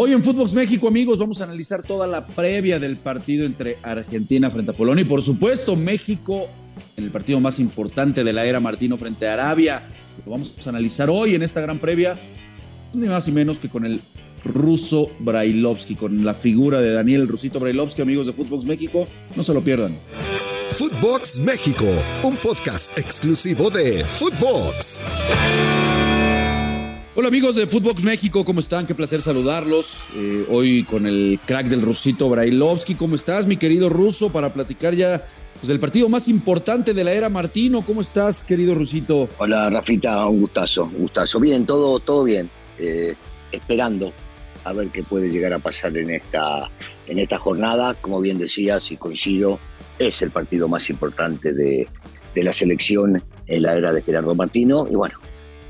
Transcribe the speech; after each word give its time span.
Hoy 0.00 0.12
en 0.12 0.22
Footbox 0.22 0.52
México, 0.52 0.86
amigos, 0.86 1.18
vamos 1.18 1.40
a 1.40 1.44
analizar 1.44 1.82
toda 1.82 2.06
la 2.06 2.24
previa 2.24 2.78
del 2.78 2.98
partido 2.98 3.44
entre 3.44 3.78
Argentina 3.82 4.48
frente 4.48 4.70
a 4.70 4.74
Polonia 4.74 5.02
y, 5.02 5.04
por 5.04 5.22
supuesto, 5.22 5.74
México 5.74 6.46
en 6.96 7.02
el 7.02 7.10
partido 7.10 7.40
más 7.40 7.58
importante 7.58 8.22
de 8.22 8.32
la 8.32 8.46
era 8.46 8.60
Martino 8.60 8.96
frente 8.96 9.26
a 9.26 9.32
Arabia. 9.32 9.88
Lo 10.24 10.30
vamos 10.30 10.54
a 10.64 10.70
analizar 10.70 11.10
hoy 11.10 11.34
en 11.34 11.42
esta 11.42 11.60
gran 11.60 11.80
previa, 11.80 12.16
ni 12.94 13.08
más 13.08 13.26
ni 13.26 13.34
menos 13.34 13.58
que 13.58 13.68
con 13.68 13.84
el 13.84 14.00
ruso 14.44 15.10
Brailovsky, 15.18 15.96
con 15.96 16.24
la 16.24 16.32
figura 16.32 16.80
de 16.80 16.92
Daniel 16.92 17.26
Rusito 17.26 17.58
Brailovsky, 17.58 18.00
amigos 18.00 18.28
de 18.28 18.34
Footbox 18.34 18.66
México. 18.66 19.08
No 19.34 19.42
se 19.42 19.52
lo 19.52 19.64
pierdan. 19.64 19.98
Footbox 20.66 21.40
México, 21.40 21.86
un 22.22 22.36
podcast 22.36 22.96
exclusivo 22.96 23.68
de 23.68 24.04
Footbox. 24.04 25.00
Hola 27.20 27.26
amigos 27.26 27.56
de 27.56 27.66
Footbox 27.66 28.04
México, 28.04 28.44
¿cómo 28.44 28.60
están? 28.60 28.86
Qué 28.86 28.94
placer 28.94 29.20
saludarlos. 29.20 30.10
Eh, 30.14 30.46
hoy 30.50 30.84
con 30.84 31.04
el 31.04 31.40
crack 31.44 31.66
del 31.66 31.82
rusito 31.82 32.28
Brailovsky. 32.28 32.94
¿Cómo 32.94 33.16
estás, 33.16 33.48
mi 33.48 33.56
querido 33.56 33.88
ruso? 33.88 34.30
Para 34.30 34.52
platicar 34.52 34.94
ya 34.94 35.24
pues, 35.54 35.66
del 35.66 35.80
partido 35.80 36.08
más 36.08 36.28
importante 36.28 36.94
de 36.94 37.02
la 37.02 37.10
era 37.10 37.28
Martino. 37.28 37.84
¿Cómo 37.84 38.02
estás, 38.02 38.44
querido 38.44 38.72
rusito? 38.72 39.28
Hola, 39.38 39.68
Rafita, 39.68 40.24
un 40.28 40.42
gustazo, 40.42 40.84
un 40.84 41.00
gustazo. 41.00 41.40
Bien, 41.40 41.66
todo, 41.66 41.98
todo 41.98 42.22
bien. 42.22 42.48
Eh, 42.78 43.16
esperando 43.50 44.12
a 44.62 44.72
ver 44.72 44.90
qué 44.90 45.02
puede 45.02 45.28
llegar 45.28 45.52
a 45.52 45.58
pasar 45.58 45.96
en 45.96 46.10
esta, 46.10 46.70
en 47.08 47.18
esta 47.18 47.36
jornada. 47.36 47.94
Como 47.94 48.20
bien 48.20 48.38
decías 48.38 48.92
y 48.92 48.96
coincido, 48.96 49.58
es 49.98 50.22
el 50.22 50.30
partido 50.30 50.68
más 50.68 50.88
importante 50.88 51.52
de, 51.52 51.88
de 52.32 52.44
la 52.44 52.52
selección 52.52 53.20
en 53.48 53.62
la 53.62 53.76
era 53.76 53.92
de 53.92 54.02
Gerardo 54.02 54.36
Martino. 54.36 54.86
Y 54.88 54.94
bueno, 54.94 55.18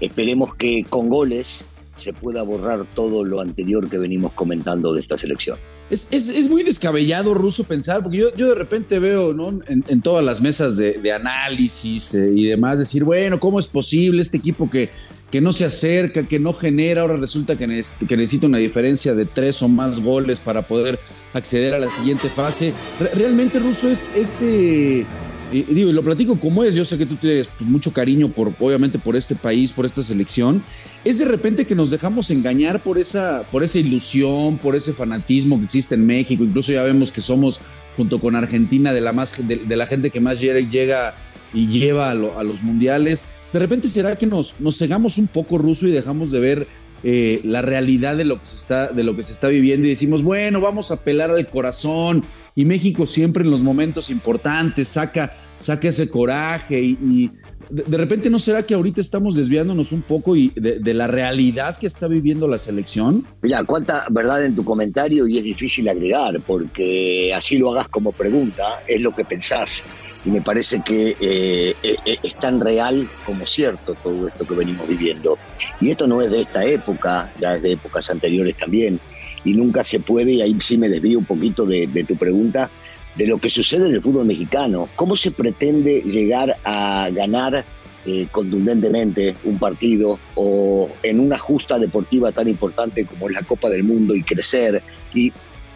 esperemos 0.00 0.54
que 0.54 0.84
con 0.88 1.08
goles 1.08 1.64
se 1.96 2.12
pueda 2.12 2.42
borrar 2.42 2.86
todo 2.94 3.24
lo 3.24 3.40
anterior 3.40 3.88
que 3.90 3.98
venimos 3.98 4.32
comentando 4.32 4.92
de 4.94 5.00
esta 5.00 5.18
selección. 5.18 5.58
Es, 5.90 6.06
es, 6.10 6.28
es 6.28 6.48
muy 6.48 6.62
descabellado, 6.62 7.32
Ruso, 7.32 7.64
pensar, 7.64 8.02
porque 8.02 8.18
yo, 8.18 8.34
yo 8.34 8.50
de 8.50 8.54
repente 8.54 8.98
veo 8.98 9.32
¿no? 9.32 9.58
en, 9.66 10.02
todas 10.02 10.24
las 10.24 10.40
mesas 10.40 10.76
de, 10.76 11.12
análisis 11.12 12.14
eh, 12.14 12.30
y 12.34 12.44
demás 12.44 12.78
decir, 12.78 13.04
bueno, 13.04 13.40
¿cómo 13.40 13.58
es 13.58 13.66
posible 13.66 14.20
este 14.20 14.36
equipo 14.36 14.68
que, 14.68 14.90
que 15.30 15.40
no 15.40 15.50
se 15.50 15.64
acerca, 15.64 16.24
que 16.24 16.38
no 16.38 16.52
genera, 16.52 17.02
ahora 17.02 17.16
resulta 17.16 17.56
que, 17.56 17.66
ne 17.66 17.80
que 18.06 18.16
necesita 18.16 18.46
una 18.46 18.58
diferencia 18.58 19.14
de 19.14 19.24
tres 19.24 19.62
o 19.62 19.68
más 19.68 20.00
goles 20.00 20.40
para 20.40 20.66
poder 20.66 20.98
acceder 21.32 21.72
a 21.74 21.78
la 21.78 21.90
siguiente 21.90 22.28
fase? 22.28 22.74
Re 23.00 23.10
realmente, 23.14 23.58
Ruso, 23.58 23.88
es 23.88 24.08
ese... 24.14 25.06
Digo, 25.50 25.90
y 25.90 25.92
lo 25.92 26.02
platico 26.02 26.38
como 26.38 26.62
es, 26.64 26.74
yo 26.74 26.84
sé 26.84 26.98
que 26.98 27.06
tú 27.06 27.16
tienes 27.16 27.48
mucho 27.60 27.92
cariño 27.92 28.28
por, 28.28 28.52
obviamente, 28.58 28.98
por 28.98 29.16
este 29.16 29.34
país, 29.34 29.72
por 29.72 29.86
esta 29.86 30.02
selección. 30.02 30.62
Es 31.04 31.18
de 31.18 31.24
repente 31.24 31.66
que 31.66 31.74
nos 31.74 31.90
dejamos 31.90 32.30
engañar 32.30 32.82
por 32.82 32.98
esa, 32.98 33.44
por 33.50 33.62
esa 33.64 33.78
ilusión, 33.78 34.58
por 34.58 34.76
ese 34.76 34.92
fanatismo 34.92 35.58
que 35.58 35.64
existe 35.64 35.94
en 35.94 36.06
México. 36.06 36.44
Incluso 36.44 36.72
ya 36.72 36.82
vemos 36.82 37.12
que 37.12 37.20
somos, 37.20 37.60
junto 37.96 38.20
con 38.20 38.36
Argentina, 38.36 38.92
de 38.92 39.00
la, 39.00 39.12
más, 39.12 39.36
de, 39.46 39.76
la 39.76 39.86
gente 39.86 40.10
que 40.10 40.20
más 40.20 40.40
llega 40.40 40.60
y 40.60 41.66
lleva 41.66 42.08
a, 42.08 42.10
a, 42.10 42.42
los 42.44 42.62
mundiales. 42.62 43.26
De 43.52 43.58
repente 43.58 43.88
será 43.88 44.16
que 44.16 44.26
nos, 44.26 44.56
nos 44.60 44.76
cegamos 44.76 45.16
un 45.16 45.28
poco 45.28 45.56
ruso 45.56 45.88
y 45.88 45.90
dejamos 45.90 46.30
de 46.30 46.40
ver 46.40 46.66
eh, 47.02 47.40
la 47.44 47.62
realidad 47.62 48.16
de 48.16 48.24
lo, 48.24 48.40
que 48.40 48.46
se 48.46 48.56
está, 48.56 48.88
de 48.88 49.04
lo 49.04 49.14
que 49.14 49.22
se 49.22 49.32
está 49.32 49.48
viviendo 49.48 49.86
y 49.86 49.90
decimos, 49.90 50.22
bueno, 50.22 50.60
vamos 50.60 50.90
a 50.90 50.94
apelar 50.94 51.30
al 51.30 51.46
corazón. 51.46 52.24
Y 52.54 52.64
México 52.64 53.06
siempre 53.06 53.44
en 53.44 53.50
los 53.50 53.62
momentos 53.62 54.10
importantes 54.10 54.88
saca, 54.88 55.32
saca 55.58 55.88
ese 55.88 56.08
coraje 56.08 56.80
y, 56.80 57.30
de, 57.70 57.98
repente 57.98 58.30
no 58.30 58.38
será 58.38 58.62
que 58.62 58.72
ahorita 58.72 59.00
estamos 59.00 59.36
desviándonos 59.36 59.92
un 59.92 60.00
poco 60.00 60.34
y 60.34 60.48
de, 60.56 60.80
de, 60.80 60.94
la 60.94 61.06
realidad 61.06 61.76
que 61.76 61.86
está 61.86 62.08
viviendo 62.08 62.48
la 62.48 62.58
selección. 62.58 63.26
Mira, 63.42 63.62
cuánta 63.64 64.06
verdad 64.10 64.42
en 64.44 64.54
tu 64.54 64.64
comentario 64.64 65.28
y 65.28 65.36
es 65.36 65.44
difícil 65.44 65.86
agregar 65.88 66.40
porque 66.46 67.32
así 67.34 67.58
lo 67.58 67.70
hagas 67.72 67.88
como 67.88 68.12
pregunta, 68.12 68.80
es 68.86 69.00
lo 69.02 69.14
que 69.14 69.24
pensás 69.24 69.84
y 70.24 70.30
me 70.30 70.42
parece 70.42 70.80
que 70.84 71.16
eh, 71.20 71.74
es 72.04 72.34
tan 72.36 72.60
real 72.60 73.08
como 73.24 73.46
cierto 73.46 73.94
todo 73.94 74.26
esto 74.26 74.46
que 74.46 74.54
venimos 74.54 74.88
viviendo. 74.88 75.38
Y 75.80 75.90
esto 75.90 76.06
no 76.06 76.20
es 76.20 76.30
de 76.30 76.42
esta 76.42 76.64
época, 76.64 77.32
ya 77.40 77.56
es 77.56 77.62
de 77.62 77.72
épocas 77.72 78.10
anteriores 78.10 78.56
también, 78.56 78.98
y 79.44 79.54
nunca 79.54 79.84
se 79.84 80.00
puede, 80.00 80.32
y 80.32 80.42
ahí 80.42 80.56
sí 80.60 80.76
me 80.76 80.88
desvío 80.88 81.18
un 81.18 81.24
poquito 81.24 81.64
de, 81.64 81.86
tu 82.06 82.16
pregunta, 82.16 82.70
de 83.16 83.26
lo 83.26 83.38
que 83.38 83.50
sucede 83.50 83.86
en 83.86 83.94
el 83.94 84.02
fútbol 84.02 84.26
mexicano. 84.26 84.88
¿Cómo 84.96 85.16
se 85.16 85.30
pretende 85.30 86.02
llegar 86.02 86.56
a 86.64 87.08
ganar 87.10 87.64
eh, 88.04 88.26
contundentemente 88.30 89.36
un 89.44 89.58
partido 89.58 90.18
o 90.34 90.88
en 91.02 91.20
una 91.20 91.38
justa 91.38 91.78
deportiva 91.78 92.32
tan 92.32 92.48
importante 92.48 93.04
como 93.06 93.28
la 93.28 93.42
Copa 93.42 93.70
del 93.70 93.84
Mundo 93.84 94.14
y 94.14 94.22
crecer? 94.22 94.82
Y 95.14 95.32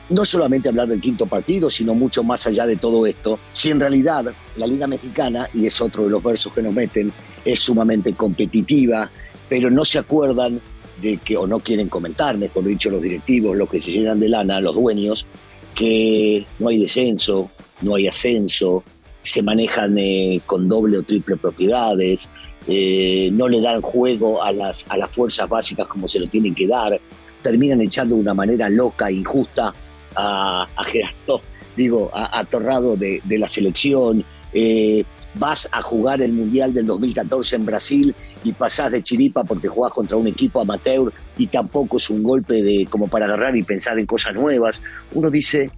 no 0.09 0.25
solamente 0.25 0.69
hablar 0.69 0.89
del 0.89 1.01
quinto 1.01 1.27
partido, 1.27 1.71
sino 1.71 1.95
mucho 1.95 2.23
más 2.23 2.47
allá 2.47 2.67
de 2.67 2.77
todo 2.77 3.07
esto, 3.07 3.39
si 3.53 3.71
en 3.71 3.81
realidad 3.81 4.33
la 4.57 4.67
Liga 4.67 4.87
Mexicana, 4.87 5.49
y 5.55 5.67
es 5.67 5.81
otro 5.81 6.05
de 6.05 6.11
los 6.11 6.23
versos 6.23 6.53
que 6.53 6.63
nos 6.63 6.75
meten, 6.75 7.13
es 7.45 7.61
sumamente 7.61 8.13
competitiva, 8.15 9.11
pero 9.49 9.71
no 9.71 9.85
se 9.85 9.99
acuerdan 9.99 10.61
de 11.01 11.17
que, 11.19 11.37
o 11.37 11.47
no 11.47 11.61
quieren 11.61 11.89
comentar, 11.89 12.37
mejor 12.37 12.65
dicho, 12.65 12.91
los 12.91 13.03
directivos, 13.03 13.57
los 13.57 13.69
que 13.69 13.81
se 13.81 13.91
llenan 13.91 14.21
de 14.21 14.29
lana, 14.29 14.61
los 14.61 14.75
dueños, 14.75 15.27
que 15.75 16.47
no 16.59 16.69
hay 16.69 16.79
descenso, 16.79 17.51
no 17.81 17.95
hay 17.95 18.07
ascenso, 18.07 18.84
se 19.21 19.43
manejan 19.43 19.97
eh, 19.99 20.41
con 20.47 20.69
doble 20.69 20.99
o 20.99 21.03
triple 21.03 21.37
propiedades, 21.37 22.31
eh, 22.69 23.31
no 23.33 23.49
le 23.49 23.61
dan 23.61 23.81
juego 23.81 24.43
a 24.43 24.53
las, 24.53 24.87
a 24.89 24.97
las 24.97 25.11
fuerzas 25.11 25.49
básicas 25.49 25.87
como 25.87 26.07
se 26.07 26.21
lo 26.21 26.29
tienen 26.29 26.55
que 26.55 26.67
dar, 26.67 27.01
terminan 27.43 27.81
echando 27.81 28.15
de 28.15 28.21
una 28.21 28.34
manera 28.34 28.69
loca, 28.69 29.11
injusta 29.11 29.75
a, 30.15 30.67
a 30.77 30.84
Gerardo, 30.84 31.41
digo, 31.77 32.11
a, 32.12 32.45
Torrado 32.45 32.97
de, 32.97 33.21
de, 33.25 33.39
la 33.39 33.49
selección. 33.49 34.25
Eh, 34.53 35.05
vas 35.34 35.69
a 35.73 35.81
jugar 35.83 36.21
el 36.21 36.33
Mundial 36.33 36.75
del 36.75 36.87
2014 36.87 37.56
en 37.56 37.67
Brasil 37.67 38.15
y 38.45 38.53
pasás 38.53 38.91
de 38.91 39.03
chiripa 39.03 39.45
porque 39.45 39.69
jugás 39.69 39.93
contra 39.93 40.17
un 40.17 40.27
equipo 40.27 40.61
amateur 40.61 41.12
y 41.39 41.47
tampoco 41.47 41.97
es 41.97 42.11
un 42.11 42.22
golpe 42.22 42.62
de 42.62 42.87
como 42.87 43.09
para 43.09 43.27
agarrar 43.27 43.56
y 43.56 43.62
pensar 43.62 43.99
en 43.99 44.06
cosas 44.06 44.34
nuevas. 44.34 44.83
Uno 45.13 45.31
dice, 45.31 45.71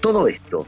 todo 0.00 0.28
esto, 0.28 0.66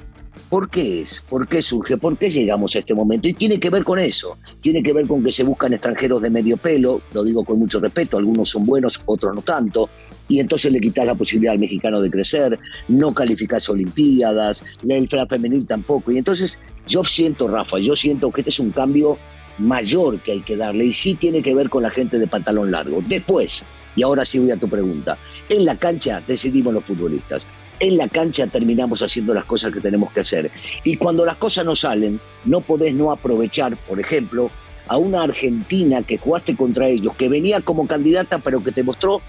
¿por 0.49 0.71
qué 0.71 1.03
es? 1.03 1.25
¿Por 1.29 1.47
qué 1.49 1.63
surge? 1.63 1.97
¿Por 1.97 2.17
qué 2.17 2.31
llegamos 2.31 2.75
a 2.75 2.79
este 2.79 2.95
momento? 2.95 3.29
Y 3.29 3.35
tiene 3.35 3.59
que 3.59 3.71
ver 3.71 3.85
con 3.85 3.99
eso, 3.99 4.39
tiene 4.61 4.83
que 4.83 4.93
ver 4.93 5.07
con 5.07 5.23
que 5.23 5.33
se 5.33 5.45
buscan 5.45 5.73
extranjeros 5.73 6.23
de 6.23 6.31
medio 6.31 6.57
pelo, 6.57 7.03
lo 7.13 7.25
digo 7.25 7.45
con 7.45 7.59
mucho 7.59 7.81
respeto, 7.81 8.17
algunos 8.17 8.49
son 8.49 8.65
buenos, 8.65 9.01
otros 9.05 9.35
no 9.35 9.43
tanto, 9.43 9.89
y 10.33 10.41
entonces 10.41 10.73
le 10.73 10.81
quitas 10.81 11.05
la 11.05 11.15
posibilidad 11.15 11.53
al 11.53 11.59
mexicano 11.59 12.01
de 12.01 12.11
crecer, 12.11 12.59
no 12.89 13.13
calificas 13.13 13.69
Olimpiadas, 13.69 14.65
la 14.83 14.97
infra 14.97 15.27
femenil 15.27 15.67
tampoco. 15.67 16.11
Y 16.11 16.17
entonces 16.17 16.59
yo 16.89 17.05
siento, 17.05 17.49
Rafa, 17.49 17.79
yo 17.79 17.95
siento 17.95 18.31
que 18.31 18.41
este 18.41 18.49
es 18.49 18.59
un 18.59 18.71
cambio 18.71 19.19
mayor 19.59 20.21
que 20.21 20.33
hay 20.33 20.41
que 20.41 20.57
darle 20.57 20.87
y 20.87 20.95
sí 20.95 21.17
tiene 21.17 21.43
que 21.43 21.55
ver 21.55 21.69
con 21.69 21.83
la 21.83 21.91
gente 21.91 22.19
de 22.19 22.27
pantalón 22.27 22.71
largo. 22.71 23.03
Después, 23.07 23.63
y 23.95 24.03
ahora 24.03 24.25
sí 24.25 24.39
voy 24.39 24.51
a 24.53 24.57
tu 24.57 24.71
pregunta, 24.71 25.19
en 25.51 25.67
la 25.67 25.77
cancha 25.77 26.23
decidimos 26.27 26.73
los 26.73 26.85
futbolistas. 26.85 27.47
En 27.79 27.99
la 27.99 28.09
cancha 28.09 28.47
terminamos 28.47 29.03
haciendo 29.03 29.35
las 29.35 29.45
cosas 29.45 29.71
que 29.71 29.83
tenemos 29.83 30.13
que 30.13 30.21
hacer. 30.21 30.51
Y 30.83 30.97
cuando 30.97 31.27
las 31.27 31.37
cosas 31.37 31.67
no 31.67 31.77
salen, 31.77 32.19
no 32.47 32.63
podés 32.63 32.95
no 32.95 33.13
aprovechar, 33.13 33.77
por 33.77 34.01
ejemplo, 34.01 34.51
a 34.89 34.97
una 34.97 35.25
Argentina 35.25 36.01
que 36.01 36.17
jugaste 36.17 36.57
contra 36.57 36.89
ellos, 36.89 37.15
que 37.17 37.29
venía 37.29 37.61
como 37.61 37.87
candidata, 37.87 38.39
pero 38.39 38.65
que 38.65 38.73
te 38.73 38.83
mostró 38.83 39.21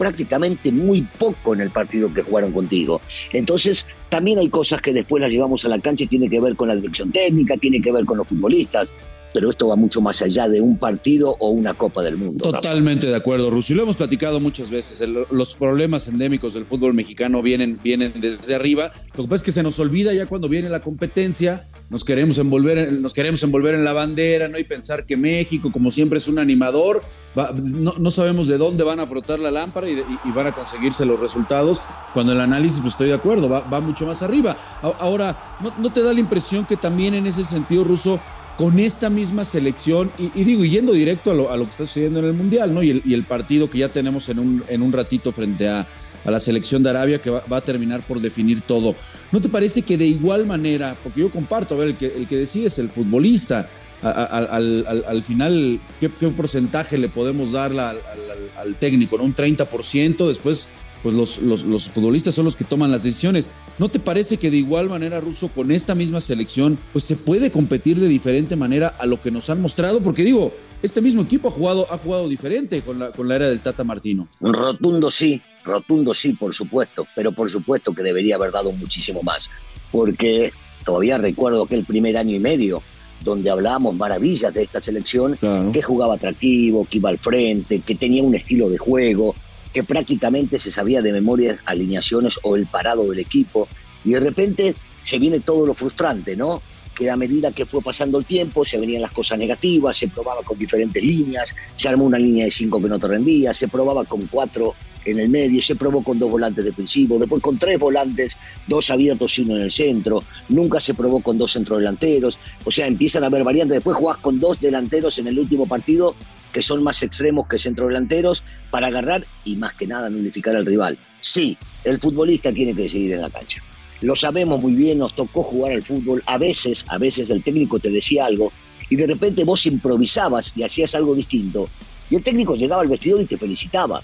prácticamente 0.00 0.72
muy 0.72 1.02
poco 1.02 1.52
en 1.52 1.60
el 1.60 1.68
partido 1.68 2.12
que 2.12 2.22
jugaron 2.22 2.52
contigo. 2.52 3.02
Entonces, 3.34 3.86
también 4.08 4.38
hay 4.38 4.48
cosas 4.48 4.80
que 4.80 4.94
después 4.94 5.20
las 5.20 5.30
llevamos 5.30 5.62
a 5.66 5.68
la 5.68 5.78
cancha 5.78 6.04
y 6.04 6.06
tiene 6.06 6.30
que 6.30 6.40
ver 6.40 6.56
con 6.56 6.68
la 6.68 6.74
dirección 6.74 7.12
técnica, 7.12 7.58
tiene 7.58 7.82
que 7.82 7.92
ver 7.92 8.06
con 8.06 8.16
los 8.16 8.26
futbolistas 8.26 8.90
pero 9.32 9.50
esto 9.50 9.68
va 9.68 9.76
mucho 9.76 10.00
más 10.00 10.22
allá 10.22 10.48
de 10.48 10.60
un 10.60 10.76
partido 10.78 11.36
o 11.38 11.50
una 11.50 11.74
Copa 11.74 12.02
del 12.02 12.16
Mundo. 12.16 12.42
Totalmente 12.42 13.06
de 13.06 13.14
acuerdo, 13.14 13.50
Russo. 13.50 13.72
Y 13.72 13.76
lo 13.76 13.84
hemos 13.84 13.96
platicado 13.96 14.40
muchas 14.40 14.70
veces. 14.70 15.08
los 15.30 15.54
problemas 15.54 16.08
endémicos 16.08 16.54
del 16.54 16.66
fútbol 16.66 16.94
mexicano 16.94 17.42
vienen, 17.42 17.78
vienen 17.82 18.12
desde 18.16 18.54
arriba. 18.54 18.92
Lo 19.14 19.24
que 19.24 19.28
pasa 19.28 19.36
es 19.36 19.42
que 19.44 19.52
se 19.52 19.62
nos 19.62 19.78
olvida 19.78 20.12
ya 20.12 20.26
cuando 20.26 20.48
viene 20.48 20.68
la 20.68 20.80
competencia, 20.80 21.64
nos 21.90 22.04
queremos 22.04 22.38
envolver, 22.38 22.92
nos 22.92 23.12
queremos 23.12 23.42
envolver 23.42 23.74
en 23.74 23.84
la 23.84 23.92
bandera, 23.92 24.46
¿no? 24.46 24.58
Y 24.58 24.64
pensar 24.64 25.04
que 25.04 25.16
México, 25.16 25.72
como 25.72 25.90
siempre, 25.90 26.18
es 26.18 26.28
un 26.28 26.38
animador. 26.38 27.02
no, 27.34 28.10
sabemos 28.12 28.46
de 28.46 28.58
dónde 28.58 28.84
van 28.84 29.00
a 29.00 29.06
frotar 29.08 29.40
la 29.40 29.50
lámpara 29.50 29.88
y, 29.88 30.00
van 30.32 30.46
a 30.46 30.52
conseguirse 30.52 31.04
los 31.04 31.20
resultados. 31.20 31.82
Cuando 32.14 32.32
el 32.32 32.40
análisis, 32.40 32.80
pues 32.80 32.94
estoy 32.94 33.08
de 33.08 33.14
acuerdo, 33.14 33.48
va, 33.48 33.80
mucho 33.80 34.06
más 34.06 34.22
arriba. 34.22 34.56
Ahora, 35.00 35.58
¿no, 35.60 35.74
¿no 35.78 35.92
te 35.92 36.02
da 36.02 36.14
la 36.14 36.20
impresión 36.20 36.64
que 36.64 36.76
también 36.76 37.14
en 37.14 37.26
ese 37.26 37.44
sentido, 37.44 37.82
Russo, 37.82 38.20
con 38.60 38.78
esta 38.78 39.08
misma 39.08 39.46
selección, 39.46 40.12
y, 40.18 40.44
digo, 40.44 40.66
yendo 40.66 40.92
directo 40.92 41.30
a 41.30 41.56
lo, 41.56 41.64
que 41.64 41.70
está 41.70 41.86
sucediendo 41.86 42.18
en 42.18 42.26
el 42.26 42.34
Mundial, 42.34 42.74
¿no? 42.74 42.82
Y 42.82 42.90
el, 42.90 43.24
partido 43.24 43.70
que 43.70 43.78
ya 43.78 43.88
tenemos 43.88 44.28
en 44.28 44.38
un, 44.38 44.62
en 44.68 44.82
un 44.82 44.92
ratito 44.92 45.32
frente 45.32 45.66
a, 45.66 45.88
la 46.26 46.38
selección 46.38 46.82
de 46.82 46.90
Arabia, 46.90 47.18
que 47.18 47.30
va, 47.30 47.42
a 47.48 47.60
terminar 47.62 48.06
por 48.06 48.20
definir 48.20 48.60
todo. 48.60 48.94
¿No 49.32 49.40
te 49.40 49.48
parece 49.48 49.80
que 49.80 49.96
de 49.96 50.04
igual 50.04 50.44
manera, 50.44 50.94
porque 51.02 51.20
yo 51.20 51.30
comparto, 51.30 51.74
a 51.74 51.78
ver, 51.78 51.88
el 51.88 51.94
que, 51.96 52.08
el 52.14 52.28
que 52.28 52.36
decide 52.36 52.66
es 52.66 52.78
el 52.78 52.90
futbolista, 52.90 53.66
al, 54.02 55.22
final, 55.22 55.80
¿qué, 55.98 56.10
porcentaje 56.10 56.98
le 56.98 57.08
podemos 57.08 57.52
dar 57.52 57.72
al, 57.72 58.76
técnico? 58.78 59.16
¿no? 59.16 59.24
Un 59.24 59.34
30%, 59.34 60.28
después 60.28 60.68
pues 61.02 61.14
los, 61.14 61.38
los, 61.40 61.88
futbolistas 61.88 62.34
son 62.34 62.44
los 62.44 62.56
que 62.56 62.64
toman 62.64 62.90
las 62.90 63.02
decisiones. 63.02 63.50
¿No 63.78 63.88
te 63.88 64.00
parece 64.00 64.36
que 64.36 64.50
de 64.50 64.58
igual 64.58 64.88
manera, 64.88 65.20
Russo, 65.20 65.48
con 65.48 65.70
esta 65.70 65.94
misma 65.94 66.20
selección, 66.20 66.78
pues 66.92 67.04
se 67.04 67.16
puede 67.16 67.50
competir 67.50 67.98
de 67.98 68.08
diferente 68.08 68.56
manera 68.56 68.94
a 68.98 69.06
lo 69.06 69.20
que 69.20 69.30
nos 69.30 69.50
han 69.50 69.60
mostrado? 69.60 70.02
Porque 70.02 70.22
digo, 70.22 70.52
este 70.82 71.00
mismo 71.00 71.22
equipo 71.22 71.48
ha 71.48 71.52
jugado, 71.52 71.86
ha 71.90 71.98
jugado 71.98 72.28
diferente 72.28 72.82
con 72.82 72.98
la, 72.98 73.10
con 73.10 73.28
la 73.28 73.36
era 73.36 73.48
del 73.48 73.60
Tata 73.60 73.84
Martino. 73.84 74.28
Rotundo 74.40 75.10
sí, 75.10 75.40
rotundo 75.64 76.14
sí, 76.14 76.34
por 76.34 76.54
supuesto, 76.54 77.06
pero 77.14 77.32
por 77.32 77.48
supuesto 77.50 77.92
que 77.92 78.02
debería 78.02 78.36
haber 78.36 78.50
dado 78.50 78.72
muchísimo 78.72 79.22
más, 79.22 79.50
porque 79.90 80.52
todavía 80.84 81.18
recuerdo 81.18 81.66
que 81.66 81.76
el 81.76 81.84
primer 81.84 82.16
año 82.16 82.34
y 82.34 82.40
medio 82.40 82.82
donde 83.22 83.50
hablábamos 83.50 83.94
maravillas 83.94 84.52
de 84.54 84.62
esta 84.62 84.82
selección, 84.82 85.38
que 85.72 85.82
jugaba 85.82 86.14
atractivo, 86.14 86.86
que 86.88 86.98
iba 86.98 87.10
al 87.10 87.18
frente, 87.18 87.80
que 87.80 87.94
tenía 87.94 88.22
un 88.22 88.34
estilo 88.34 88.70
de 88.70 88.78
juego, 88.78 89.34
que 89.72 89.82
prácticamente 89.82 90.58
se 90.58 90.70
sabía 90.70 91.02
de 91.02 91.12
memoria 91.12 91.58
alineaciones 91.64 92.38
o 92.42 92.56
el 92.56 92.66
parado 92.66 93.08
del 93.08 93.18
equipo, 93.18 93.68
y 94.04 94.12
de 94.12 94.20
repente 94.20 94.74
se 95.02 95.18
viene 95.18 95.40
todo 95.40 95.66
lo 95.66 95.74
frustrante, 95.74 96.36
¿no? 96.36 96.62
Que 96.94 97.10
a 97.10 97.16
medida 97.16 97.52
que 97.52 97.66
fue 97.66 97.80
pasando 97.80 98.18
el 98.18 98.24
tiempo 98.24 98.64
se 98.64 98.78
venían 98.78 99.02
las 99.02 99.12
cosas 99.12 99.38
negativas, 99.38 99.96
se 99.96 100.08
probaba 100.08 100.42
con 100.42 100.58
diferentes 100.58 101.02
líneas, 101.02 101.54
se 101.76 101.88
armó 101.88 102.04
una 102.04 102.18
línea 102.18 102.44
de 102.44 102.50
cinco 102.50 102.80
que 102.82 102.88
no 102.88 102.98
te 102.98 103.08
rendía, 103.08 103.54
se 103.54 103.68
probaba 103.68 104.04
con 104.04 104.26
cuatro 104.26 104.74
en 105.04 105.18
el 105.18 105.28
medio, 105.28 105.62
se 105.62 105.76
probó 105.76 106.02
con 106.02 106.18
dos 106.18 106.30
volantes 106.30 106.64
defensivos, 106.64 107.18
después 107.18 107.42
con 107.42 107.58
tres 107.58 107.78
volantes, 107.78 108.36
dos 108.66 108.90
abiertos 108.90 109.38
y 109.38 109.42
uno 109.42 109.56
en 109.56 109.62
el 109.62 109.70
centro, 109.70 110.22
nunca 110.48 110.78
se 110.78 110.94
probó 110.94 111.20
con 111.20 111.38
dos 111.38 111.52
centrodelanteros, 111.52 112.38
o 112.64 112.70
sea, 112.70 112.86
empiezan 112.86 113.24
a 113.24 113.28
haber 113.28 113.44
variantes, 113.44 113.76
después 113.76 113.96
jugás 113.96 114.18
con 114.18 114.38
dos 114.38 114.60
delanteros 114.60 115.18
en 115.18 115.28
el 115.28 115.38
último 115.38 115.66
partido 115.66 116.14
que 116.52 116.62
son 116.62 116.82
más 116.82 117.02
extremos 117.02 117.46
que 117.46 117.58
centrodelanteros 117.58 118.42
para 118.70 118.88
agarrar 118.88 119.26
y 119.44 119.56
más 119.56 119.74
que 119.74 119.86
nada 119.86 120.10
nulificar 120.10 120.56
al 120.56 120.66
rival. 120.66 120.98
Sí, 121.20 121.56
el 121.84 121.98
futbolista 121.98 122.52
tiene 122.52 122.74
que 122.74 122.88
seguir 122.88 123.12
en 123.12 123.22
la 123.22 123.30
cancha. 123.30 123.62
Lo 124.02 124.16
sabemos 124.16 124.60
muy 124.60 124.74
bien, 124.74 124.98
nos 124.98 125.14
tocó 125.14 125.42
jugar 125.42 125.72
al 125.72 125.82
fútbol. 125.82 126.22
A 126.26 126.38
veces, 126.38 126.84
a 126.88 126.98
veces 126.98 127.28
el 127.30 127.42
técnico 127.42 127.78
te 127.78 127.90
decía 127.90 128.26
algo 128.26 128.50
y 128.88 128.96
de 128.96 129.06
repente 129.06 129.44
vos 129.44 129.66
improvisabas 129.66 130.52
y 130.56 130.62
hacías 130.62 130.94
algo 130.94 131.14
distinto. 131.14 131.68
Y 132.08 132.16
el 132.16 132.22
técnico 132.22 132.56
llegaba 132.56 132.82
al 132.82 132.88
vestidor 132.88 133.20
y 133.20 133.26
te 133.26 133.36
felicitaba. 133.36 134.02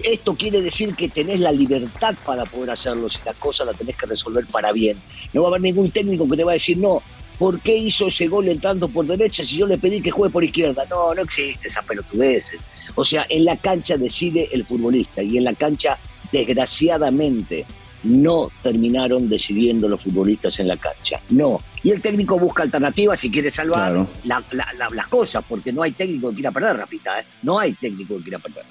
Esto 0.00 0.36
quiere 0.36 0.60
decir 0.60 0.94
que 0.94 1.08
tenés 1.08 1.40
la 1.40 1.50
libertad 1.50 2.14
para 2.24 2.44
poder 2.44 2.70
hacerlo 2.70 3.08
si 3.08 3.18
la 3.24 3.34
cosa 3.34 3.64
la 3.64 3.72
tenés 3.72 3.96
que 3.96 4.06
resolver 4.06 4.46
para 4.46 4.70
bien. 4.70 4.96
No 5.32 5.42
va 5.42 5.48
a 5.48 5.50
haber 5.50 5.62
ningún 5.62 5.90
técnico 5.90 6.28
que 6.28 6.36
te 6.36 6.44
va 6.44 6.52
a 6.52 6.54
decir, 6.54 6.78
no, 6.78 7.02
¿por 7.38 7.60
qué 7.60 7.76
hizo 7.76 8.08
ese 8.08 8.28
gol 8.28 8.48
entrando 8.48 8.88
por 8.88 9.06
derecha 9.06 9.44
si 9.44 9.56
yo 9.56 9.66
le 9.66 9.78
pedí 9.78 10.00
que 10.00 10.10
juegue 10.10 10.32
por 10.32 10.44
izquierda? 10.44 10.84
No, 10.90 11.14
no 11.14 11.22
existe 11.22 11.68
esa 11.68 11.82
pelotudez. 11.82 12.52
O 12.94 13.04
sea, 13.04 13.26
en 13.28 13.44
la 13.44 13.56
cancha 13.56 13.96
decide 13.96 14.48
el 14.52 14.64
futbolista 14.64 15.22
y 15.22 15.38
en 15.38 15.44
la 15.44 15.54
cancha, 15.54 15.96
desgraciadamente, 16.32 17.64
no 18.02 18.50
terminaron 18.62 19.28
decidiendo 19.28 19.88
los 19.88 20.00
futbolistas 20.02 20.58
en 20.60 20.68
la 20.68 20.76
cancha. 20.76 21.20
No. 21.30 21.60
Y 21.82 21.90
el 21.90 22.00
técnico 22.00 22.38
busca 22.38 22.62
alternativas 22.62 23.18
si 23.20 23.30
quiere 23.30 23.50
salvar 23.50 24.06
las 24.24 25.06
cosas, 25.08 25.44
porque 25.48 25.72
no 25.72 25.82
hay 25.82 25.92
técnico 25.92 26.30
que 26.30 26.36
quiera 26.36 26.50
perder, 26.50 26.76
Rapita. 26.76 27.20
¿eh? 27.20 27.24
No 27.42 27.58
hay 27.58 27.72
técnico 27.74 28.16
que 28.18 28.22
quiera 28.24 28.38
perder. 28.38 28.64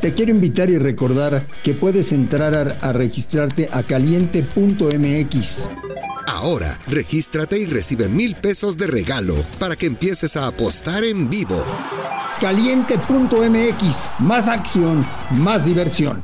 Te 0.00 0.14
quiero 0.14 0.32
invitar 0.32 0.68
y 0.68 0.78
recordar 0.78 1.46
que 1.62 1.74
puedes 1.74 2.12
entrar 2.12 2.54
a, 2.54 2.88
a 2.88 2.92
registrarte 2.92 3.68
a 3.70 3.84
caliente.mx 3.84 5.68
Ahora, 6.26 6.78
regístrate 6.86 7.58
y 7.58 7.66
recibe 7.66 8.08
mil 8.08 8.34
pesos 8.36 8.76
de 8.76 8.86
regalo 8.86 9.36
para 9.58 9.76
que 9.76 9.86
empieces 9.86 10.36
a 10.36 10.46
apostar 10.46 11.04
en 11.04 11.28
vivo. 11.28 11.64
Caliente.mx, 12.40 14.12
más 14.18 14.48
acción, 14.48 15.06
más 15.30 15.64
diversión. 15.64 16.22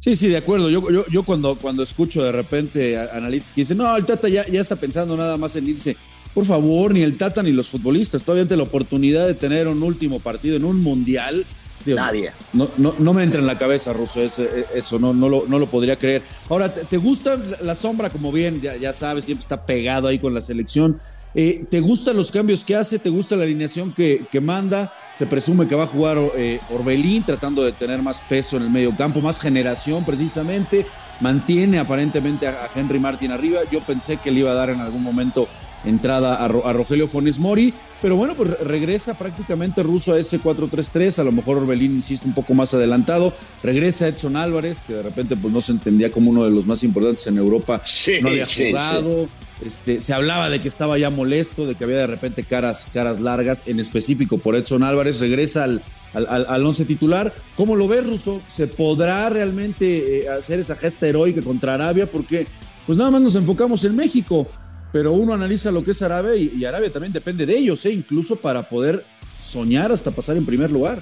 Sí, 0.00 0.16
sí, 0.16 0.28
de 0.28 0.38
acuerdo. 0.38 0.70
Yo, 0.70 0.90
yo, 0.90 1.04
yo 1.08 1.22
cuando, 1.24 1.56
cuando 1.56 1.82
escucho 1.82 2.22
de 2.22 2.32
repente 2.32 2.98
analistas 2.98 3.52
que 3.52 3.60
dicen, 3.62 3.78
no, 3.78 3.94
el 3.96 4.06
Tata 4.06 4.28
ya, 4.28 4.46
ya 4.46 4.60
está 4.60 4.76
pensando 4.76 5.16
nada 5.16 5.36
más 5.36 5.56
en 5.56 5.68
irse. 5.68 5.96
Por 6.32 6.44
favor, 6.44 6.94
ni 6.94 7.02
el 7.02 7.16
Tata 7.16 7.42
ni 7.42 7.52
los 7.52 7.68
futbolistas. 7.68 8.22
Todavía 8.22 8.42
ante 8.42 8.56
la 8.56 8.62
oportunidad 8.62 9.26
de 9.26 9.34
tener 9.34 9.68
un 9.68 9.82
último 9.82 10.20
partido 10.20 10.56
en 10.56 10.64
un 10.64 10.80
mundial 10.80 11.44
Nadie. 11.86 12.32
No, 12.52 12.70
no, 12.76 12.94
no, 12.98 13.14
me 13.14 13.22
entra 13.22 13.40
en 13.40 13.46
la 13.46 13.58
cabeza, 13.58 13.92
Russo, 13.92 14.20
eso, 14.20 14.98
no, 14.98 15.14
no, 15.14 15.28
lo, 15.28 15.44
no 15.46 15.58
lo 15.58 15.68
podría 15.68 15.96
creer. 15.96 16.22
Ahora, 16.48 16.72
¿te, 16.72 16.96
gusta 16.96 17.38
la 17.62 17.74
sombra? 17.74 18.10
Como 18.10 18.30
bien, 18.32 18.60
ya, 18.60 18.76
ya, 18.76 18.92
sabes, 18.92 19.24
siempre 19.24 19.42
está 19.42 19.64
pegado 19.64 20.08
ahí 20.08 20.18
con 20.18 20.34
la 20.34 20.42
selección. 20.42 20.98
Eh, 21.34 21.64
¿Te 21.70 21.80
gustan 21.80 22.16
los 22.16 22.30
cambios 22.30 22.64
que 22.64 22.76
hace? 22.76 22.98
¿Te 22.98 23.08
gusta 23.08 23.36
la 23.36 23.44
alineación 23.44 23.92
que, 23.92 24.26
que 24.30 24.40
manda? 24.40 24.92
Se 25.14 25.26
presume 25.26 25.68
que 25.68 25.74
va 25.74 25.84
a 25.84 25.86
jugar 25.86 26.18
eh, 26.36 26.60
Orbelín, 26.70 27.24
tratando 27.24 27.62
de 27.62 27.72
tener 27.72 28.02
más 28.02 28.20
peso 28.22 28.56
en 28.56 28.64
el 28.64 28.70
medio 28.70 28.94
campo, 28.96 29.20
más 29.20 29.40
generación 29.40 30.04
precisamente. 30.04 30.86
Mantiene 31.20 31.78
aparentemente 31.78 32.46
a, 32.46 32.64
a 32.64 32.70
Henry 32.74 32.98
Martin 32.98 33.32
arriba. 33.32 33.60
Yo 33.70 33.80
pensé 33.80 34.18
que 34.18 34.30
le 34.30 34.40
iba 34.40 34.50
a 34.50 34.54
dar 34.54 34.70
en 34.70 34.80
algún 34.80 35.02
momento 35.02 35.48
entrada 35.84 36.44
a, 36.44 36.48
Rogelio 36.48 37.08
Fones 37.08 37.38
Mori, 37.38 37.72
pero 38.02 38.16
bueno, 38.16 38.34
pues 38.34 38.50
regresa 38.60 39.14
prácticamente 39.14 39.82
Russo 39.82 40.14
a 40.14 40.18
ese 40.18 40.40
4-3-3, 40.40 41.18
a 41.18 41.24
lo 41.24 41.32
mejor 41.32 41.58
Orbelín 41.58 41.94
insiste 41.94 42.26
un 42.26 42.34
poco 42.34 42.54
más 42.54 42.74
adelantado, 42.74 43.32
regresa 43.62 44.08
Edson 44.08 44.36
Álvarez, 44.36 44.82
que 44.86 44.94
de 44.94 45.02
repente 45.02 45.36
pues 45.36 45.52
no 45.52 45.60
se 45.60 45.72
entendía 45.72 46.10
como 46.10 46.30
uno 46.30 46.44
de 46.44 46.50
los 46.50 46.66
más 46.66 46.82
importantes 46.82 47.26
en 47.26 47.38
Europa, 47.38 47.82
no 48.22 48.28
había 48.28 48.46
jugado, 48.46 49.28
Este, 49.64 50.00
se 50.00 50.14
hablaba 50.14 50.48
de 50.48 50.60
que 50.60 50.68
estaba 50.68 50.96
ya 50.96 51.10
molesto, 51.10 51.66
de 51.66 51.74
que 51.74 51.84
había 51.84 51.98
de 51.98 52.06
repente 52.06 52.44
caras, 52.44 52.86
caras 52.92 53.20
largas, 53.20 53.64
en 53.66 53.78
específico 53.78 54.38
por 54.38 54.56
Edson 54.56 54.82
Álvarez, 54.82 55.20
regresa 55.20 55.64
al, 55.64 55.82
al, 56.12 56.66
once 56.66 56.84
titular. 56.84 57.34
¿Cómo 57.56 57.76
lo 57.76 57.86
ves, 57.86 58.06
Russo? 58.06 58.40
¿Se 58.48 58.66
podrá 58.66 59.28
realmente 59.28 60.22
eh, 60.22 60.28
hacer 60.28 60.58
esa 60.58 60.76
gesta 60.76 61.06
heroica 61.06 61.42
contra 61.42 61.74
Arabia? 61.74 62.10
Porque 62.10 62.46
pues 62.86 62.98
nada 62.98 63.10
más 63.10 63.20
nos 63.20 63.34
enfocamos 63.34 63.84
en 63.84 63.94
México 63.94 64.48
pero 64.92 65.12
uno 65.12 65.34
analiza 65.34 65.70
lo 65.70 65.82
que 65.82 65.92
es 65.92 66.02
Arabia 66.02 66.34
y, 66.36 66.64
Arabia 66.64 66.92
también 66.92 67.12
depende 67.12 67.46
de 67.46 67.56
ellos, 67.56 67.84
¿eh? 67.86 67.92
incluso 67.92 68.36
para 68.36 68.68
poder 68.68 69.04
soñar 69.42 69.92
hasta 69.92 70.10
pasar 70.10 70.36
en 70.36 70.46
primer 70.46 70.70
lugar. 70.70 71.00